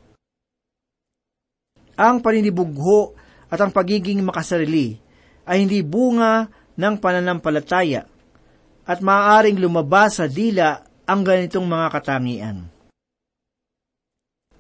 Ang 1.94 2.16
paninibugho 2.24 3.14
at 3.52 3.60
ang 3.60 3.70
pagiging 3.70 4.24
makasarili 4.24 4.96
ay 5.44 5.66
hindi 5.66 5.84
bunga 5.84 6.48
ng 6.74 6.94
pananampalataya 6.98 8.08
at 8.82 8.98
maaaring 8.98 9.60
lumabas 9.60 10.18
sa 10.18 10.26
dila 10.26 10.82
ang 11.06 11.20
ganitong 11.22 11.68
mga 11.68 11.86
katangian. 11.92 12.56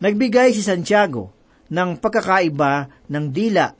Nagbigay 0.02 0.50
si 0.50 0.66
Santiago 0.66 1.30
ng 1.70 2.02
pagkakaiba 2.02 3.06
ng 3.06 3.26
dila 3.30 3.70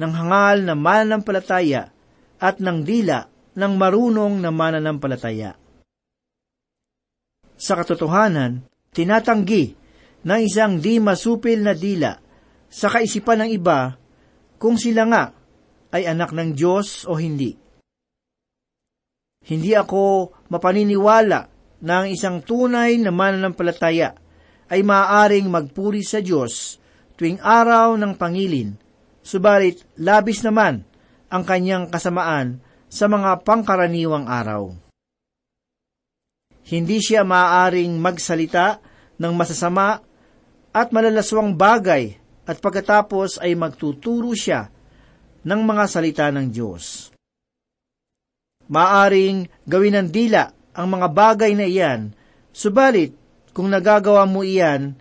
ng 0.00 0.12
hangal 0.12 0.64
na 0.64 0.72
mananampalataya 0.72 1.92
at 2.40 2.64
ng 2.64 2.80
dila 2.80 3.28
ng 3.52 3.72
marunong 3.76 4.40
na 4.40 4.48
mananampalataya. 4.48 5.52
Sa 7.60 7.72
katotohanan, 7.76 8.64
tinatanggi 8.92 9.76
ng 10.24 10.40
isang 10.40 10.80
di 10.80 10.96
masupil 10.96 11.60
na 11.60 11.76
dila 11.76 12.16
sa 12.72 12.88
kaisipan 12.88 13.44
ng 13.44 13.50
iba 13.52 13.96
kung 14.56 14.80
sila 14.80 15.04
nga 15.12 15.24
ay 15.92 16.08
anak 16.08 16.32
ng 16.32 16.56
Diyos 16.56 17.04
o 17.04 17.20
hindi. 17.20 17.52
Hindi 19.44 19.72
ako 19.76 20.32
mapaniniwala 20.48 21.40
na 21.84 21.92
ang 22.00 22.08
isang 22.08 22.40
tunay 22.40 22.96
na 22.96 23.12
mananampalataya 23.12 24.25
ay 24.70 24.82
maaaring 24.82 25.46
magpuri 25.46 26.02
sa 26.02 26.18
Diyos 26.18 26.82
tuwing 27.16 27.40
araw 27.40 27.96
ng 27.96 28.12
pangilin, 28.18 28.76
subalit 29.24 29.82
labis 29.96 30.44
naman 30.44 30.84
ang 31.32 31.42
kanyang 31.42 31.88
kasamaan 31.90 32.60
sa 32.86 33.10
mga 33.10 33.42
pangkaraniwang 33.42 34.26
araw. 34.28 34.74
Hindi 36.66 36.98
siya 36.98 37.22
maaaring 37.22 37.94
magsalita 37.98 38.82
ng 39.16 39.32
masasama 39.32 40.02
at 40.74 40.88
malalaswang 40.90 41.54
bagay 41.54 42.18
at 42.46 42.58
pagkatapos 42.58 43.38
ay 43.42 43.54
magtuturo 43.54 44.34
siya 44.34 44.70
ng 45.46 45.60
mga 45.62 45.84
salita 45.86 46.26
ng 46.34 46.46
Diyos. 46.50 47.14
Maaring 48.66 49.46
gawin 49.62 49.94
ng 50.02 50.08
dila 50.10 50.50
ang 50.74 50.86
mga 50.90 51.06
bagay 51.14 51.54
na 51.54 51.70
iyan, 51.70 52.10
subalit 52.50 53.14
kung 53.56 53.72
nagagawa 53.72 54.28
mo 54.28 54.44
iyan, 54.44 54.92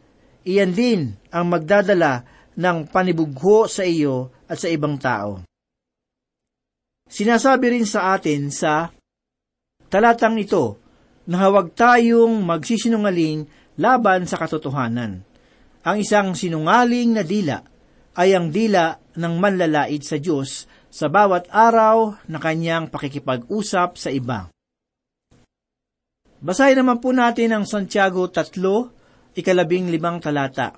iyan 0.47 0.71
din 0.71 1.01
ang 1.27 1.51
magdadala 1.51 2.23
ng 2.55 2.87
panibugho 2.87 3.67
sa 3.67 3.83
iyo 3.83 4.31
at 4.47 4.55
sa 4.55 4.71
ibang 4.71 4.95
tao. 4.95 5.43
Sinasabi 7.11 7.75
rin 7.75 7.83
sa 7.83 8.15
atin 8.15 8.47
sa 8.55 8.95
talatang 9.91 10.39
ito 10.39 10.79
na 11.27 11.51
huwag 11.51 11.75
tayong 11.75 12.47
magsisinungaling 12.47 13.43
laban 13.75 14.23
sa 14.23 14.39
katotohanan. 14.39 15.19
Ang 15.83 15.95
isang 15.99 16.31
sinungaling 16.31 17.11
na 17.11 17.27
dila 17.27 17.59
ay 18.15 18.39
ang 18.39 18.55
dila 18.55 18.95
ng 19.19 19.35
manlalait 19.35 19.99
sa 19.99 20.15
Diyos 20.15 20.63
sa 20.87 21.11
bawat 21.11 21.51
araw 21.51 22.23
na 22.31 22.39
kanyang 22.39 22.87
pakikipag-usap 22.87 23.99
sa 23.99 24.07
iba. 24.15 24.47
Basahin 26.43 26.83
naman 26.83 26.99
po 26.99 27.15
natin 27.15 27.55
ang 27.55 27.63
Santiago 27.63 28.27
3, 28.27 29.35
ikalabing 29.39 29.87
limang 29.87 30.19
talata. 30.19 30.75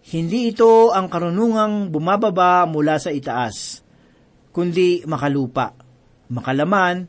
Hindi 0.00 0.52
ito 0.52 0.92
ang 0.92 1.12
karunungang 1.12 1.92
bumababa 1.92 2.64
mula 2.64 2.96
sa 2.96 3.12
itaas, 3.12 3.84
kundi 4.52 5.04
makalupa, 5.04 5.76
makalaman, 6.32 7.04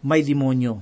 may 0.00 0.24
demonyo. 0.24 0.80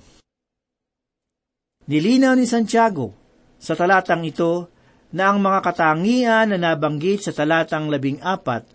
Nilinaw 1.89 2.37
ni 2.37 2.47
Santiago 2.47 3.17
sa 3.59 3.75
talatang 3.75 4.23
ito 4.23 4.71
na 5.15 5.33
ang 5.33 5.41
mga 5.41 5.65
katangian 5.65 6.47
na 6.53 6.59
nabanggit 6.61 7.25
sa 7.25 7.33
talatang 7.33 7.89
labing 7.89 8.21
apat 8.21 8.69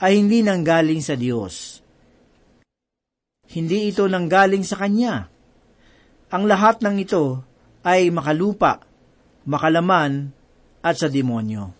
ay 0.00 0.18
hindi 0.18 0.40
nanggaling 0.40 1.04
sa 1.04 1.14
Diyos. 1.14 1.84
Hindi 3.52 3.92
ito 3.92 4.08
nanggaling 4.08 4.64
sa 4.64 4.80
Kanya. 4.80 5.33
Ang 6.34 6.50
lahat 6.50 6.82
ng 6.82 6.98
ito 6.98 7.46
ay 7.86 8.10
makalupa, 8.10 8.82
makalaman, 9.46 10.34
at 10.82 10.98
sa 10.98 11.06
demonyo. 11.06 11.70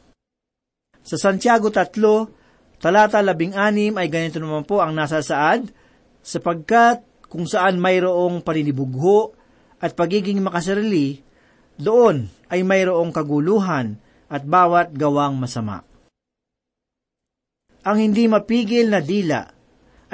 Sa 1.03 1.19
Santiago 1.19 1.75
3, 1.75 2.79
talata 2.79 3.19
16 3.19 3.99
ay 3.99 4.07
ganito 4.07 4.39
naman 4.39 4.63
po 4.63 4.79
ang 4.79 4.95
nasa 4.95 5.19
saad, 5.27 5.75
sapagkat 6.23 7.03
kung 7.27 7.51
saan 7.51 7.83
mayroong 7.83 8.47
paninibugho 8.47 9.35
at 9.83 9.99
pagiging 9.99 10.39
makasarili, 10.39 11.19
doon 11.75 12.31
ay 12.47 12.63
mayroong 12.63 13.11
kaguluhan 13.11 13.99
at 14.31 14.47
bawat 14.47 14.95
gawang 14.95 15.35
masama. 15.35 15.83
Ang 17.83 17.99
hindi 17.99 18.31
mapigil 18.31 18.87
na 18.87 19.03
dila 19.03 19.51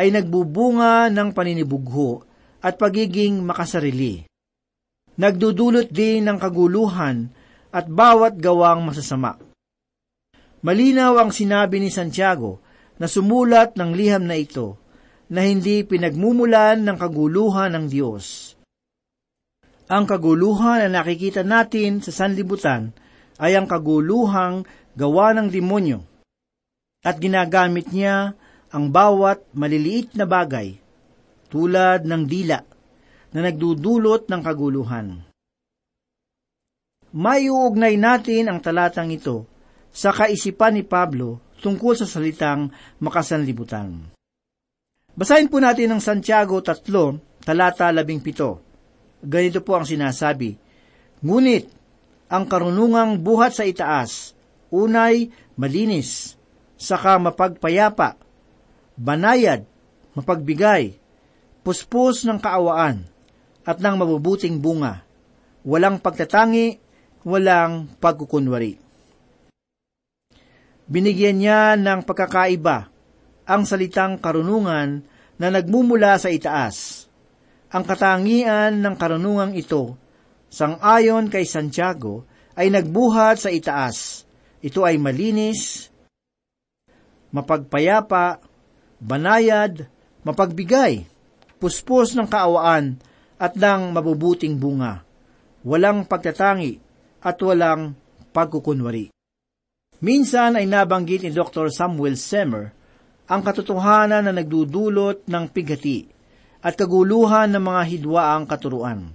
ay 0.00 0.08
nagbubunga 0.08 1.12
ng 1.12 1.28
paninibugho 1.36 2.24
at 2.64 2.80
pagiging 2.80 3.44
makasarili. 3.44 4.29
Nagdudulot 5.18 5.90
din 5.90 6.28
ng 6.28 6.38
kaguluhan 6.38 7.30
at 7.70 7.86
bawat 7.90 8.38
gawang 8.38 8.86
masasama. 8.86 9.38
Malinaw 10.60 11.16
ang 11.16 11.30
sinabi 11.32 11.80
ni 11.80 11.88
Santiago 11.88 12.60
na 13.00 13.08
sumulat 13.08 13.74
ng 13.80 13.96
liham 13.96 14.28
na 14.28 14.36
ito 14.36 14.76
na 15.32 15.46
hindi 15.46 15.86
pinagmumulan 15.86 16.84
ng 16.84 16.96
kaguluhan 17.00 17.72
ng 17.72 17.86
Diyos. 17.88 18.54
Ang 19.90 20.04
kaguluhan 20.06 20.86
na 20.86 21.02
nakikita 21.02 21.42
natin 21.42 21.98
sa 22.04 22.12
sanlibutan 22.14 22.94
ay 23.40 23.56
ang 23.56 23.66
kaguluhang 23.66 24.68
gawa 24.94 25.32
ng 25.34 25.48
demonyo 25.48 26.04
at 27.00 27.16
ginagamit 27.16 27.88
niya 27.90 28.36
ang 28.70 28.92
bawat 28.92 29.42
maliliit 29.56 30.14
na 30.14 30.28
bagay 30.28 30.76
tulad 31.48 32.04
ng 32.04 32.22
dila 32.28 32.69
na 33.30 33.46
nagdudulot 33.46 34.26
ng 34.26 34.40
kaguluhan. 34.42 35.06
Maiuugnay 37.10 37.98
natin 37.98 38.46
ang 38.46 38.62
talatang 38.62 39.10
ito 39.10 39.46
sa 39.90 40.14
kaisipan 40.14 40.78
ni 40.78 40.86
Pablo 40.86 41.42
tungkol 41.58 41.98
sa 41.98 42.06
salitang 42.06 42.70
makasanlibutan. 43.02 44.14
Basahin 45.10 45.50
po 45.50 45.58
natin 45.58 45.90
ang 45.90 46.02
Santiago 46.02 46.62
3, 46.62 47.42
talata 47.42 47.90
17. 47.90 49.26
Ganito 49.26 49.60
po 49.60 49.76
ang 49.76 49.84
sinasabi, 49.84 50.54
Ngunit, 51.20 51.66
ang 52.30 52.46
karunungang 52.46 53.20
buhat 53.20 53.58
sa 53.58 53.66
itaas, 53.66 54.32
unay 54.70 55.34
malinis, 55.58 56.38
saka 56.78 57.18
mapagpayapa, 57.18 58.16
banayad, 58.94 59.66
mapagbigay, 60.14 60.94
puspos 61.66 62.22
ng 62.24 62.38
kaawaan, 62.38 63.04
at 63.64 63.78
ng 63.78 63.94
mabubuting 64.00 64.60
bunga, 64.60 65.04
walang 65.64 66.00
pagtatangi, 66.00 66.80
walang 67.24 67.88
pagkukunwari. 68.00 68.80
Binigyan 70.90 71.38
niya 71.38 71.60
ng 71.78 72.02
pagkakaiba 72.02 72.90
ang 73.46 73.62
salitang 73.62 74.18
karunungan 74.18 75.06
na 75.38 75.48
nagmumula 75.48 76.18
sa 76.18 76.28
itaas. 76.28 77.06
Ang 77.70 77.86
katangian 77.86 78.82
ng 78.82 78.94
karunungang 78.98 79.54
ito, 79.54 79.94
sangayon 80.50 81.30
kay 81.30 81.46
Santiago, 81.46 82.26
ay 82.58 82.74
nagbuhat 82.74 83.38
sa 83.38 83.50
itaas. 83.54 84.26
Ito 84.60 84.82
ay 84.82 84.98
malinis, 84.98 85.88
mapagpayapa, 87.30 88.42
banayad, 88.98 89.86
mapagbigay, 90.26 91.06
puspos 91.62 92.18
ng 92.18 92.26
kaawaan, 92.26 92.98
at 93.40 93.56
ng 93.56 93.96
mabubuting 93.96 94.60
bunga. 94.60 95.00
Walang 95.64 96.04
pagtatangi 96.04 96.76
at 97.24 97.40
walang 97.40 97.96
pagkukunwari. 98.36 99.08
Minsan 100.00 100.60
ay 100.60 100.68
nabanggit 100.68 101.24
ni 101.24 101.32
Dr. 101.32 101.72
Samuel 101.72 102.20
Semmer 102.20 102.72
ang 103.28 103.40
katotohanan 103.40 104.28
na 104.28 104.32
nagdudulot 104.32 105.24
ng 105.24 105.44
pigati 105.48 106.08
at 106.60 106.76
kaguluhan 106.76 107.56
ng 107.56 107.64
mga 107.64 107.82
hidwaang 107.96 108.44
katuruan. 108.44 109.12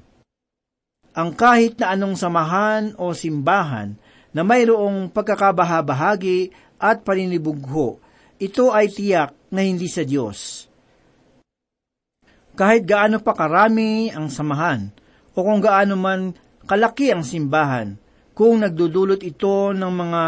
Ang 1.16 1.30
kahit 1.32 1.80
na 1.80 1.96
anong 1.96 2.18
samahan 2.18 2.84
o 3.00 3.14
simbahan 3.16 3.96
na 4.36 4.42
mayroong 4.44 5.10
pagkakabahabahagi 5.14 6.52
at 6.76 7.08
paninibugho, 7.08 8.04
ito 8.36 8.68
ay 8.76 8.92
tiyak 8.92 9.32
na 9.48 9.64
hindi 9.64 9.88
sa 9.88 10.04
Diyos. 10.04 10.68
Kahit 12.56 12.88
gaano 12.88 13.20
pa 13.20 13.36
karami 13.36 14.08
ang 14.16 14.32
samahan 14.32 14.88
o 15.36 15.44
kung 15.44 15.60
gaano 15.60 16.00
man 16.00 16.32
kalaki 16.64 17.12
ang 17.12 17.28
simbahan, 17.28 18.00
kung 18.32 18.64
nagdudulot 18.64 19.20
ito 19.28 19.76
ng 19.76 19.92
mga 19.92 20.22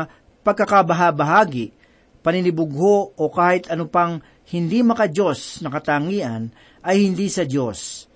pagkakabahabahagi, 0.43 1.71
paninibugho 2.19 3.15
o 3.15 3.23
kahit 3.31 3.71
ano 3.71 3.87
pang 3.87 4.19
hindi 4.51 4.83
makajos 4.83 5.63
na 5.63 5.71
katangian 5.71 6.51
ay 6.83 7.07
hindi 7.07 7.31
sa 7.31 7.47
Diyos. 7.47 8.11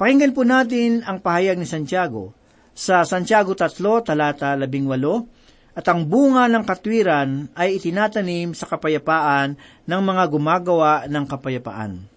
Pakinggan 0.00 0.32
po 0.32 0.48
natin 0.48 1.04
ang 1.04 1.20
pahayag 1.20 1.60
ni 1.60 1.68
Santiago 1.68 2.32
sa 2.72 3.04
Santiago 3.04 3.52
3, 3.52 4.08
talata 4.08 4.56
18, 4.56 5.76
at 5.76 5.84
ang 5.84 6.08
bunga 6.08 6.48
ng 6.48 6.64
katwiran 6.64 7.52
ay 7.52 7.76
itinatanim 7.76 8.56
sa 8.56 8.64
kapayapaan 8.64 9.52
ng 9.84 10.00
mga 10.00 10.24
gumagawa 10.32 11.04
ng 11.04 11.24
kapayapaan. 11.28 12.13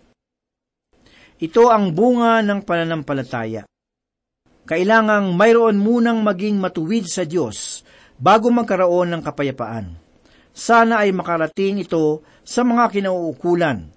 Ito 1.38 1.69
ang 1.69 1.93
bunga 1.93 2.41
ng 2.41 2.65
pananampalataya. 2.65 3.63
Kailangang 4.67 5.38
mayroon 5.38 5.80
munang 5.80 6.26
maging 6.26 6.60
matuwid 6.60 7.06
sa 7.06 7.23
Diyos 7.23 7.86
bago 8.17 8.52
magkaroon 8.52 9.15
ng 9.15 9.21
kapayapaan. 9.23 9.95
Sana 10.52 11.06
ay 11.06 11.13
makarating 11.13 11.86
ito 11.86 12.26
sa 12.41 12.65
mga 12.65 12.89
kinauukulan, 12.89 13.93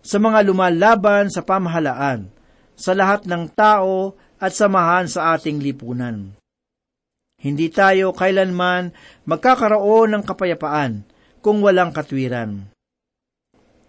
sa 0.00 0.16
mga 0.22 0.46
lumalaban 0.46 1.28
sa 1.28 1.42
pamahalaan, 1.42 2.30
sa 2.78 2.94
lahat 2.94 3.26
ng 3.26 3.50
tao 3.52 4.14
at 4.38 4.54
samahan 4.54 5.10
sa 5.10 5.34
ating 5.34 5.58
lipunan. 5.58 6.38
Hindi 7.42 7.68
tayo 7.74 8.14
kailanman 8.14 8.94
magkakaroon 9.26 10.14
ng 10.14 10.22
kapayapaan 10.22 11.02
kung 11.42 11.58
walang 11.60 11.90
katwiran. 11.90 12.71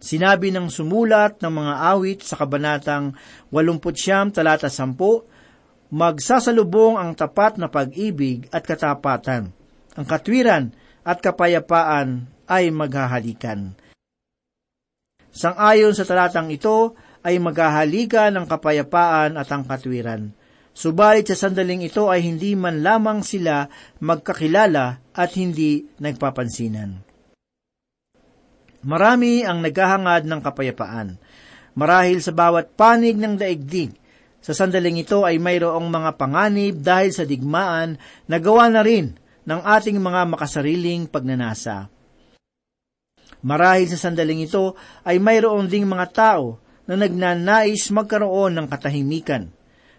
Sinabi 0.04 0.52
ng 0.52 0.68
sumulat 0.68 1.40
ng 1.40 1.64
mga 1.64 1.74
awit 1.96 2.20
sa 2.28 2.36
kabanatang 2.36 3.16
89 3.56 4.36
talata 4.36 4.68
10, 4.68 5.00
magsasalubong 5.96 7.00
ang 7.00 7.16
tapat 7.16 7.56
na 7.56 7.72
pag-ibig 7.72 8.52
at 8.52 8.68
katapatan. 8.68 9.56
Ang 9.96 10.04
katwiran 10.04 10.76
at 11.08 11.24
kapayapaan 11.24 12.28
ay 12.52 12.68
maghahalikan. 12.76 13.80
Sangayon 15.32 15.96
sa 15.96 16.04
talatang 16.04 16.52
ito 16.52 17.00
ay 17.24 17.40
maghahalikan 17.40 18.36
ang 18.36 18.44
kapayapaan 18.44 19.40
at 19.40 19.48
ang 19.56 19.64
katwiran. 19.64 20.36
Subalit 20.76 21.32
sa 21.32 21.48
sandaling 21.48 21.88
ito 21.88 22.12
ay 22.12 22.28
hindi 22.28 22.60
man 22.60 22.84
lamang 22.84 23.24
sila 23.24 23.72
magkakilala 24.04 25.16
at 25.16 25.32
hindi 25.40 25.88
nagpapansinan. 26.04 27.13
Marami 28.84 29.48
ang 29.48 29.64
naghahangad 29.64 30.28
ng 30.28 30.42
kapayapaan. 30.44 31.16
Marahil 31.74 32.20
sa 32.20 32.36
bawat 32.36 32.76
panig 32.76 33.16
ng 33.16 33.40
daigdig, 33.40 33.96
sa 34.44 34.52
sandaling 34.52 35.00
ito 35.00 35.24
ay 35.24 35.40
mayroong 35.40 35.88
mga 35.88 36.20
panganib 36.20 36.84
dahil 36.84 37.16
sa 37.16 37.24
digmaan 37.24 37.96
na 38.28 38.38
gawa 38.44 38.68
na 38.68 38.84
rin 38.84 39.16
ng 39.48 39.62
ating 39.64 39.96
mga 40.04 40.28
makasariling 40.28 41.08
pagnanasa. 41.08 41.88
Marahil 43.40 43.88
sa 43.88 44.00
sandaling 44.00 44.44
ito 44.44 44.76
ay 45.08 45.20
mayroon 45.20 45.72
ding 45.72 45.88
mga 45.88 46.08
tao 46.12 46.60
na 46.84 47.00
nagnanais 47.00 47.88
magkaroon 47.88 48.60
ng 48.60 48.68
katahimikan. 48.68 49.48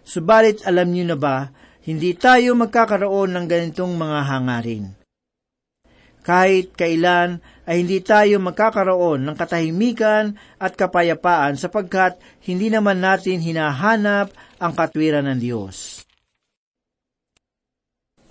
Subalit 0.05 0.61
alam 0.69 0.93
niyo 0.93 1.09
na 1.09 1.17
ba, 1.17 1.49
hindi 1.85 2.13
tayo 2.13 2.53
magkakaroon 2.53 3.33
ng 3.33 3.45
ganitong 3.49 3.97
mga 3.97 4.19
hangarin. 4.29 5.04
Kahit 6.25 6.73
kailan 6.73 7.37
ay 7.69 7.85
hindi 7.85 8.01
tayo 8.01 8.41
magkakaroon 8.41 9.29
ng 9.29 9.35
katahimikan 9.37 10.33
at 10.57 10.73
kapayapaan 10.73 11.53
sapagkat 11.53 12.17
hindi 12.49 12.73
naman 12.73 12.97
natin 12.97 13.45
hinahanap 13.45 14.33
ang 14.57 14.73
katwiran 14.73 15.29
ng 15.29 15.37
Diyos. 15.37 16.01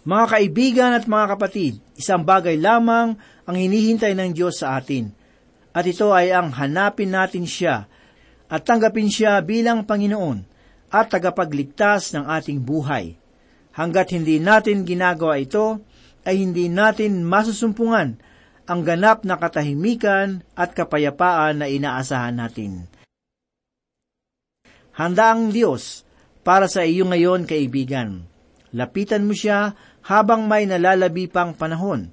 Mga 0.04 0.24
kaibigan 0.26 0.92
at 0.92 1.06
mga 1.06 1.38
kapatid, 1.38 1.78
isang 1.94 2.26
bagay 2.26 2.58
lamang 2.58 3.14
ang 3.46 3.56
hinihintay 3.56 4.12
ng 4.12 4.36
Diyos 4.36 4.60
sa 4.60 4.76
atin, 4.76 5.08
at 5.72 5.86
ito 5.86 6.10
ay 6.10 6.34
ang 6.34 6.52
hanapin 6.52 7.14
natin 7.14 7.48
siya 7.48 7.88
at 8.50 8.60
tanggapin 8.62 9.08
siya 9.08 9.40
bilang 9.40 9.88
Panginoon 9.88 10.44
at 10.92 11.08
tagapagligtas 11.08 12.12
ng 12.14 12.26
ating 12.26 12.60
buhay. 12.62 13.16
Hanggat 13.74 14.14
hindi 14.14 14.38
natin 14.38 14.86
ginagawa 14.86 15.40
ito, 15.40 15.82
ay 16.24 16.40
hindi 16.40 16.72
natin 16.72 17.22
masusumpungan 17.24 18.20
ang 18.64 18.80
ganap 18.80 19.28
na 19.28 19.36
katahimikan 19.36 20.40
at 20.56 20.72
kapayapaan 20.72 21.60
na 21.60 21.66
inaasahan 21.68 22.40
natin. 22.40 22.88
Handa 24.96 25.36
ang 25.36 25.52
Diyos 25.52 26.04
para 26.44 26.68
sa 26.68 26.84
iyo 26.84 27.04
ngayon, 27.08 27.48
kaibigan. 27.48 28.24
Lapitan 28.72 29.24
mo 29.28 29.36
siya 29.36 29.76
habang 30.04 30.44
may 30.48 30.68
nalalabi 30.68 31.28
pang 31.28 31.56
panahon. 31.56 32.12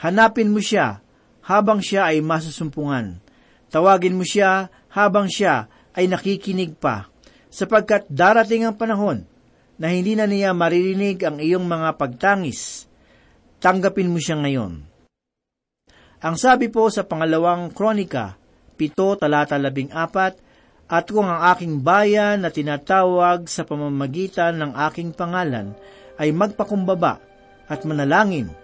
Hanapin 0.00 0.52
mo 0.52 0.60
siya 0.60 1.00
habang 1.46 1.78
siya 1.78 2.10
ay 2.10 2.20
masusumpungan. 2.20 3.22
Tawagin 3.70 4.18
mo 4.18 4.26
siya 4.26 4.68
habang 4.90 5.30
siya 5.30 5.70
ay 5.96 6.10
nakikinig 6.10 6.76
pa, 6.76 7.08
sapagkat 7.48 8.04
darating 8.10 8.66
ang 8.66 8.76
panahon 8.76 9.24
na 9.76 9.92
hindi 9.92 10.16
na 10.16 10.26
niya 10.26 10.52
maririnig 10.52 11.20
ang 11.22 11.40
iyong 11.40 11.64
mga 11.64 11.96
pagtangis. 11.96 12.90
Tanggapin 13.66 14.14
mo 14.14 14.22
siya 14.22 14.38
ngayon. 14.38 14.78
Ang 16.22 16.36
sabi 16.38 16.70
po 16.70 16.86
sa 16.86 17.02
pangalawang 17.02 17.74
kronika, 17.74 18.38
pito 18.78 19.18
talata 19.18 19.58
labing 19.58 19.90
apat, 19.90 20.38
at 20.86 21.10
kung 21.10 21.26
ang 21.26 21.50
aking 21.50 21.82
bayan 21.82 22.46
na 22.46 22.54
tinatawag 22.54 23.50
sa 23.50 23.66
pamamagitan 23.66 24.62
ng 24.62 24.70
aking 24.86 25.10
pangalan 25.10 25.74
ay 26.14 26.30
magpakumbaba 26.30 27.18
at 27.66 27.82
manalangin, 27.82 28.54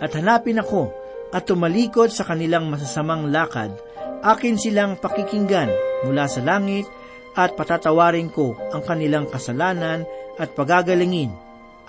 at 0.00 0.08
hanapin 0.16 0.64
ako 0.64 0.96
at 1.36 1.44
tumalikod 1.44 2.08
sa 2.08 2.24
kanilang 2.24 2.72
masasamang 2.72 3.28
lakad, 3.28 3.76
akin 4.24 4.56
silang 4.56 4.96
pakikinggan 4.96 5.68
mula 6.08 6.24
sa 6.24 6.40
langit 6.40 6.88
at 7.36 7.52
patatawarin 7.52 8.32
ko 8.32 8.56
ang 8.72 8.80
kanilang 8.80 9.28
kasalanan 9.28 10.08
at 10.40 10.56
pagagalingin 10.56 11.36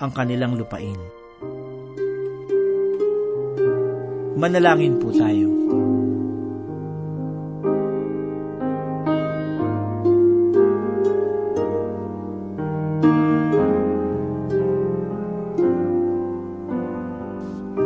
ang 0.04 0.12
kanilang 0.12 0.60
lupain. 0.60 1.16
Manalangin 4.38 5.02
po 5.02 5.10
tayo. 5.10 5.50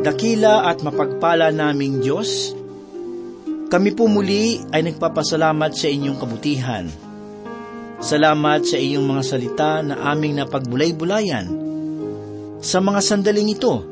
Dakila 0.01 0.67
at 0.67 0.83
mapagpala 0.83 1.55
naming 1.55 2.03
Diyos, 2.03 2.51
kami 3.71 3.95
po 3.95 4.11
muli 4.11 4.59
ay 4.75 4.83
nagpapasalamat 4.91 5.71
sa 5.71 5.87
inyong 5.87 6.19
kabutihan. 6.19 6.85
Salamat 8.01 8.67
sa 8.67 8.75
iyong 8.75 9.07
mga 9.07 9.23
salita 9.23 9.79
na 9.79 10.11
aming 10.11 10.35
napagbulay-bulayan. 10.35 11.47
Sa 12.59 12.83
mga 12.83 12.99
sandaling 12.99 13.55
ito, 13.55 13.85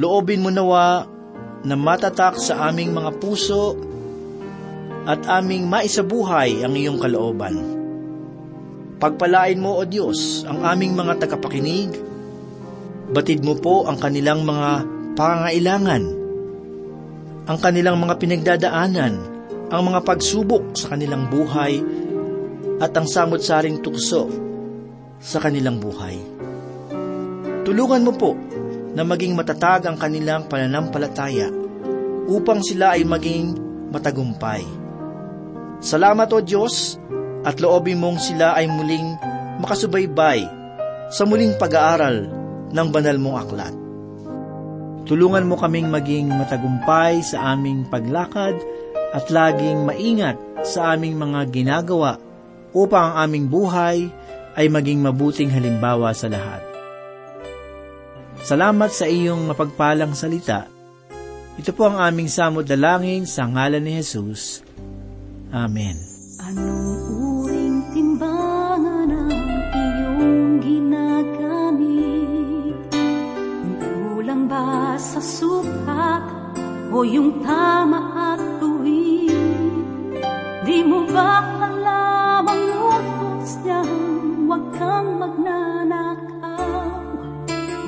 loobin 0.00 0.40
mo 0.40 0.48
nawa 0.48 1.17
na 1.66 1.74
matatak 1.74 2.38
sa 2.38 2.70
aming 2.70 2.94
mga 2.94 3.10
puso 3.18 3.74
at 5.08 5.24
aming 5.40 5.66
maisabuhay 5.66 6.62
ang 6.62 6.76
iyong 6.76 7.00
kalooban. 7.00 7.56
Pagpalain 8.98 9.62
mo, 9.62 9.78
O 9.78 9.86
Diyos, 9.86 10.42
ang 10.44 10.66
aming 10.66 10.98
mga 10.98 11.22
tagapakinig. 11.22 11.94
Batid 13.08 13.40
mo 13.40 13.56
po 13.56 13.88
ang 13.88 13.96
kanilang 13.96 14.44
mga 14.44 14.84
pangangailangan, 15.16 16.02
ang 17.48 17.58
kanilang 17.58 17.96
mga 17.96 18.14
pinagdadaanan 18.20 19.38
ang 19.68 19.82
mga 19.84 20.00
pagsubok 20.00 20.72
sa 20.72 20.96
kanilang 20.96 21.28
buhay 21.28 21.80
at 22.80 22.92
ang 22.96 23.04
samot-saring 23.04 23.84
tukso 23.84 24.28
sa 25.20 25.38
kanilang 25.44 25.76
buhay. 25.76 26.16
Tulungan 27.68 28.06
mo 28.08 28.12
po 28.16 28.32
na 28.92 29.02
maging 29.04 29.36
matatag 29.36 29.84
ang 29.88 29.96
kanilang 30.00 30.48
pananampalataya 30.48 31.52
upang 32.28 32.60
sila 32.60 32.96
ay 32.96 33.04
maging 33.08 33.56
matagumpay. 33.88 34.62
Salamat 35.80 36.28
o 36.34 36.38
Diyos 36.44 37.00
at 37.46 37.56
loobin 37.62 38.02
mong 38.02 38.18
sila 38.20 38.52
ay 38.58 38.68
muling 38.68 39.16
makasubaybay 39.64 40.44
sa 41.08 41.24
muling 41.24 41.56
pag-aaral 41.56 42.28
ng 42.68 42.88
banal 42.92 43.16
mong 43.16 43.36
aklat. 43.40 43.74
Tulungan 45.08 45.48
mo 45.48 45.56
kaming 45.56 45.88
maging 45.88 46.28
matagumpay 46.28 47.24
sa 47.24 47.56
aming 47.56 47.88
paglakad 47.88 48.60
at 49.16 49.24
laging 49.32 49.88
maingat 49.88 50.36
sa 50.68 50.92
aming 50.92 51.16
mga 51.16 51.48
ginagawa 51.48 52.20
upang 52.76 53.16
ang 53.16 53.24
aming 53.24 53.48
buhay 53.48 54.12
ay 54.52 54.66
maging 54.68 55.00
mabuting 55.00 55.48
halimbawa 55.48 56.12
sa 56.12 56.28
lahat. 56.28 56.67
Salamat 58.42 58.90
sa 58.94 59.06
iyong 59.10 59.50
mapagpalang 59.50 60.14
salita. 60.14 60.70
Ito 61.58 61.74
po 61.74 61.90
ang 61.90 61.98
aming 61.98 62.30
samod 62.30 62.70
dalangin 62.70 63.26
sa 63.26 63.50
ngalan 63.50 63.82
ni 63.82 63.98
Jesus. 63.98 64.62
Amen. 65.50 65.98
Anong 66.38 67.02
uring 67.18 67.82
timbangan 67.90 69.10
ang 69.10 69.34
iyong 69.74 70.62
ginagamit? 70.62 71.98
Kulang 73.82 74.46
ba 74.46 74.94
sa 75.02 75.18
sukat 75.18 76.24
o 76.94 77.02
yung 77.02 77.42
tama 77.42 78.00
at 78.38 78.40
tuwid? 78.62 79.34
Di 80.62 80.78
mo 80.86 81.10
ba 81.10 81.42
alam 81.58 82.46
ang 82.46 82.64
utos 82.86 83.58
niyang 83.66 84.46
huwag 84.46 84.62
kang 84.78 85.18
magnanakaw? 85.18 85.77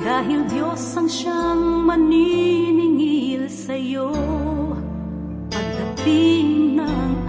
dahil 0.01 0.49
Diyos 0.49 0.81
ang 0.97 1.05
siyang 1.05 1.85
maniningil 1.85 3.45
sa'yo 3.53 4.09
pagdating 5.53 6.81
ng 6.81 7.20